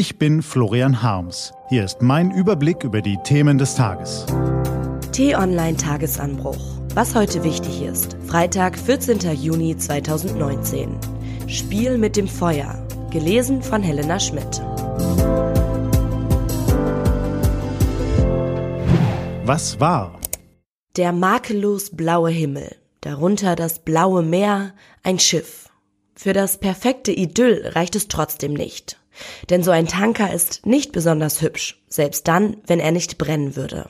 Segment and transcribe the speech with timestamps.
[0.00, 1.52] Ich bin Florian Harms.
[1.70, 4.26] Hier ist mein Überblick über die Themen des Tages.
[5.10, 6.78] T-Online Tagesanbruch.
[6.94, 8.16] Was heute wichtig ist.
[8.28, 9.18] Freitag, 14.
[9.34, 10.96] Juni 2019.
[11.48, 12.80] Spiel mit dem Feuer.
[13.10, 14.62] Gelesen von Helena Schmidt.
[19.44, 20.20] Was war?
[20.96, 25.68] Der makellos blaue Himmel, darunter das blaue Meer, ein Schiff.
[26.14, 28.97] Für das perfekte Idyll reicht es trotzdem nicht.
[29.50, 33.88] Denn so ein Tanker ist nicht besonders hübsch, selbst dann, wenn er nicht brennen würde.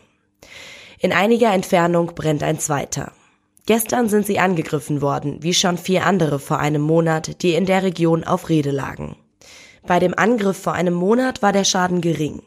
[1.00, 3.12] In einiger Entfernung brennt ein zweiter.
[3.66, 7.82] Gestern sind sie angegriffen worden, wie schon vier andere vor einem Monat, die in der
[7.82, 9.16] Region auf Rede lagen.
[9.86, 12.42] Bei dem Angriff vor einem Monat war der Schaden gering.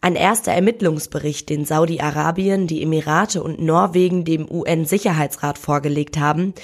[0.00, 6.54] Ein erster Ermittlungsbericht, den Saudi-Arabien, die Emirate und Norwegen dem UN-Sicherheitsrat vorgelegt haben,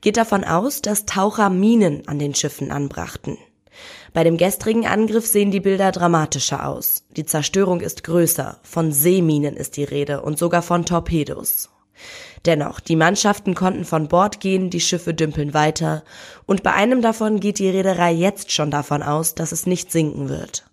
[0.00, 3.38] geht davon aus, dass Taucher Minen an den Schiffen anbrachten.
[4.12, 7.04] Bei dem gestrigen Angriff sehen die Bilder dramatischer aus.
[7.16, 11.70] Die Zerstörung ist größer, von Seeminen ist die Rede und sogar von Torpedos.
[12.44, 16.02] Dennoch, die Mannschaften konnten von Bord gehen, die Schiffe dümpeln weiter,
[16.46, 20.28] und bei einem davon geht die Reederei jetzt schon davon aus, dass es nicht sinken
[20.28, 20.64] wird.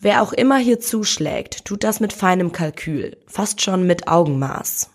[0.00, 4.90] Wer auch immer hier zuschlägt, tut das mit feinem Kalkül, fast schon mit Augenmaß.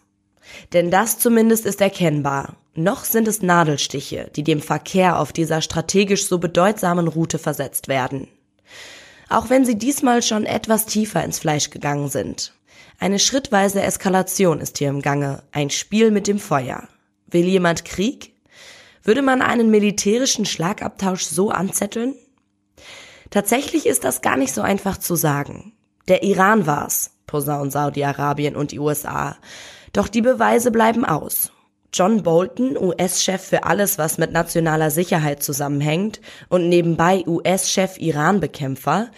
[0.73, 2.55] Denn das zumindest ist erkennbar.
[2.75, 8.27] Noch sind es Nadelstiche, die dem Verkehr auf dieser strategisch so bedeutsamen Route versetzt werden.
[9.29, 12.53] Auch wenn sie diesmal schon etwas tiefer ins Fleisch gegangen sind.
[12.99, 16.87] Eine schrittweise Eskalation ist hier im Gange, ein Spiel mit dem Feuer.
[17.27, 18.33] Will jemand Krieg?
[19.03, 22.15] Würde man einen militärischen Schlagabtausch so anzetteln?
[23.29, 25.73] Tatsächlich ist das gar nicht so einfach zu sagen.
[26.07, 29.35] Der Iran war's, posaunen Saudi-Arabien und die USA.
[29.91, 31.51] Doch die Beweise bleiben aus.
[31.91, 39.09] John Bolton, US-Chef für alles, was mit nationaler Sicherheit zusammenhängt und nebenbei US-Chef Iran-Bekämpfer,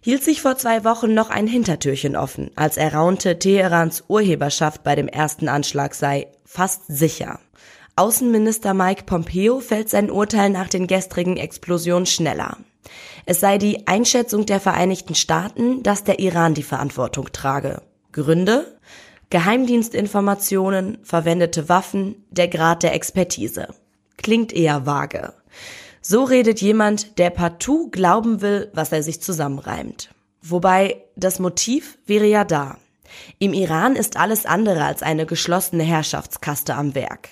[0.00, 4.94] hielt sich vor zwei Wochen noch ein Hintertürchen offen, als er raunte, Teherans Urheberschaft bei
[4.94, 7.40] dem ersten Anschlag sei fast sicher.
[7.96, 12.56] Außenminister Mike Pompeo fällt sein Urteil nach den gestrigen Explosionen schneller.
[13.26, 17.82] Es sei die Einschätzung der Vereinigten Staaten, dass der Iran die Verantwortung trage.
[18.12, 18.78] Gründe?
[19.30, 23.68] Geheimdienstinformationen, verwendete Waffen, der Grad der Expertise.
[24.16, 25.34] Klingt eher vage.
[26.00, 30.10] So redet jemand, der partout glauben will, was er sich zusammenreimt.
[30.40, 32.78] Wobei das Motiv wäre ja da.
[33.38, 37.30] Im Iran ist alles andere als eine geschlossene Herrschaftskaste am Werk.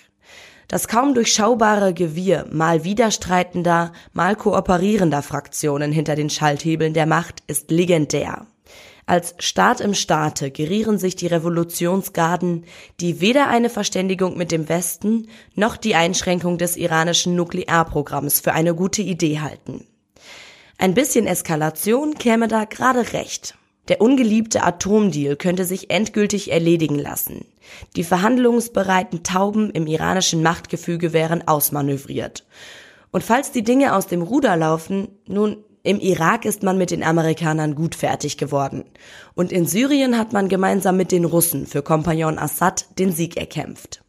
[0.68, 7.70] Das kaum durchschaubare Gewirr mal widerstreitender, mal kooperierender Fraktionen hinter den Schalthebeln der Macht ist
[7.70, 8.46] legendär.
[9.08, 12.64] Als Staat im Staate gerieren sich die Revolutionsgarden,
[12.98, 18.74] die weder eine Verständigung mit dem Westen noch die Einschränkung des iranischen Nuklearprogramms für eine
[18.74, 19.86] gute Idee halten.
[20.78, 23.56] Ein bisschen Eskalation käme da gerade recht.
[23.88, 27.44] Der ungeliebte Atomdeal könnte sich endgültig erledigen lassen.
[27.94, 32.44] Die verhandlungsbereiten Tauben im iranischen Machtgefüge wären ausmanövriert.
[33.12, 37.04] Und falls die Dinge aus dem Ruder laufen, nun, im Irak ist man mit den
[37.04, 38.84] Amerikanern gut fertig geworden.
[39.34, 44.02] Und in Syrien hat man gemeinsam mit den Russen für Kompagnon Assad den Sieg erkämpft.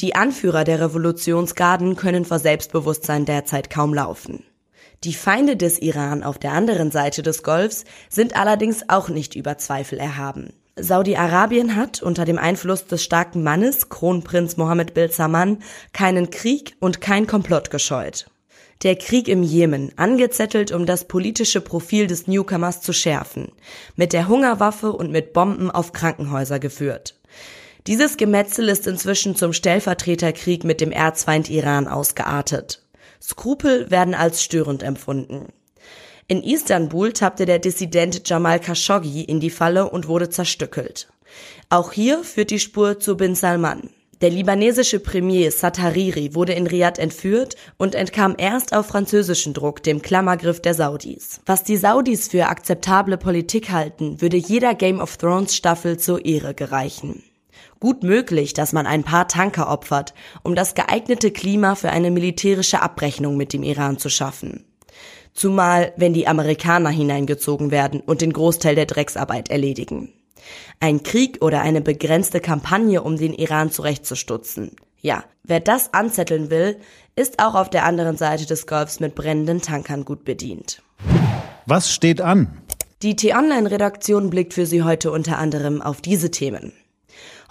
[0.00, 4.42] Die Anführer der Revolutionsgarden können vor Selbstbewusstsein derzeit kaum laufen.
[5.04, 9.58] Die Feinde des Iran auf der anderen Seite des Golfs sind allerdings auch nicht über
[9.58, 10.52] Zweifel erhaben.
[10.76, 15.58] Saudi-Arabien hat unter dem Einfluss des starken Mannes, Kronprinz Mohammed bin Salman,
[15.92, 18.30] keinen Krieg und kein Komplott gescheut.
[18.84, 23.50] Der Krieg im Jemen, angezettelt, um das politische Profil des Newcomers zu schärfen,
[23.96, 27.18] mit der Hungerwaffe und mit Bomben auf Krankenhäuser geführt.
[27.88, 32.81] Dieses Gemetzel ist inzwischen zum Stellvertreterkrieg mit dem Erzfeind Iran ausgeartet.
[33.22, 35.52] Skrupel werden als störend empfunden.
[36.28, 41.08] In Istanbul tappte der Dissident Jamal Khashoggi in die Falle und wurde zerstückelt.
[41.68, 43.90] Auch hier führt die Spur zu Bin Salman.
[44.22, 49.82] Der libanesische Premier Saad Hariri wurde in Riad entführt und entkam erst auf französischen Druck
[49.82, 51.40] dem Klammergriff der Saudis.
[51.44, 56.54] Was die Saudis für akzeptable Politik halten, würde jeder Game of Thrones Staffel zur Ehre
[56.54, 57.24] gereichen.
[57.80, 62.82] Gut möglich, dass man ein paar Tanker opfert, um das geeignete Klima für eine militärische
[62.82, 64.64] Abrechnung mit dem Iran zu schaffen.
[65.34, 70.12] Zumal, wenn die Amerikaner hineingezogen werden und den Großteil der Drecksarbeit erledigen.
[70.80, 74.76] Ein Krieg oder eine begrenzte Kampagne, um den Iran zurechtzustutzen.
[75.00, 76.78] Ja, wer das anzetteln will,
[77.16, 80.82] ist auch auf der anderen Seite des Golfs mit brennenden Tankern gut bedient.
[81.66, 82.58] Was steht an?
[83.02, 86.72] Die T-Online-Redaktion blickt für Sie heute unter anderem auf diese Themen.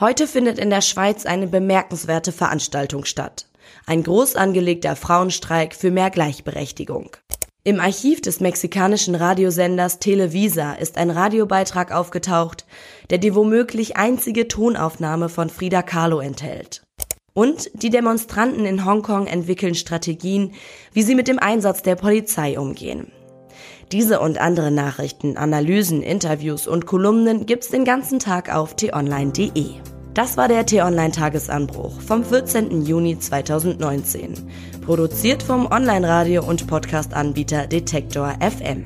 [0.02, 3.46] Heute findet in der Schweiz eine bemerkenswerte Veranstaltung statt.
[3.86, 7.16] Ein groß angelegter Frauenstreik für mehr Gleichberechtigung.
[7.64, 12.66] Im Archiv des mexikanischen Radiosenders Televisa ist ein Radiobeitrag aufgetaucht,
[13.12, 16.82] der die womöglich einzige Tonaufnahme von Frida Kahlo enthält.
[17.34, 20.56] Und die Demonstranten in Hongkong entwickeln Strategien,
[20.94, 23.12] wie sie mit dem Einsatz der Polizei umgehen.
[23.92, 29.66] Diese und andere Nachrichten, Analysen, Interviews und Kolumnen gibt's den ganzen Tag auf t-online.de.
[30.14, 32.86] Das war der T-Online-Tagesanbruch vom 14.
[32.86, 34.34] Juni 2019.
[34.86, 38.84] Produziert vom Online-Radio- und Podcast-Anbieter Detektor FM.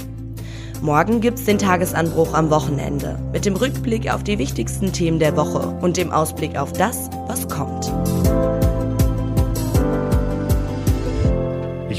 [0.81, 5.67] Morgen gibt's den Tagesanbruch am Wochenende mit dem Rückblick auf die wichtigsten Themen der Woche
[5.81, 7.84] und dem Ausblick auf das, was kommt.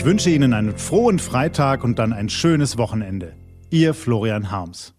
[0.07, 3.35] Wünsche Ihnen einen frohen Freitag und dann ein schönes Wochenende.
[3.71, 4.96] Ihr Florian Harms.